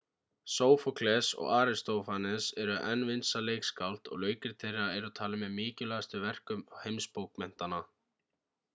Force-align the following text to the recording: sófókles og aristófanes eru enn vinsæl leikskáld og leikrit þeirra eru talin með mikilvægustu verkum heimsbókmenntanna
sófókles 0.51 1.27
og 1.43 1.51
aristófanes 1.57 2.47
eru 2.63 2.77
enn 2.93 3.05
vinsæl 3.11 3.47
leikskáld 3.51 4.11
og 4.15 4.23
leikrit 4.25 4.59
þeirra 4.67 4.89
eru 4.97 5.15
talin 5.21 5.45
með 5.47 5.55
mikilvægustu 5.61 6.27
verkum 6.29 6.69
heimsbókmenntanna 6.83 7.87